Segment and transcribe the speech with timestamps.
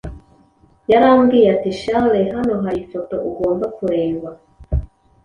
[0.91, 4.29] yarambwiye ati Charles hano hari i foto ugomba kureba.